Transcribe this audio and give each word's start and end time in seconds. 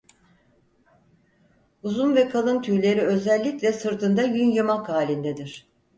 Uzun 1.83 2.15
ve 2.15 2.29
kalın 2.29 2.61
tüyleri 2.61 3.01
özellikle 3.01 3.73
sırtında 3.73 4.21
yün 4.23 4.51
yumak 4.51 4.89
halindedir. 4.89 5.65